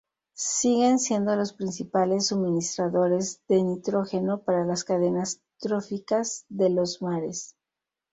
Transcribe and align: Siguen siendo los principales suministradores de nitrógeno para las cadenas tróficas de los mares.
Siguen 0.33 0.97
siendo 0.97 1.35
los 1.35 1.53
principales 1.53 2.25
suministradores 2.25 3.39
de 3.47 3.61
nitrógeno 3.61 4.41
para 4.41 4.65
las 4.65 4.83
cadenas 4.83 5.43
tróficas 5.59 6.43
de 6.49 6.71
los 6.71 7.03
mares. 7.03 7.55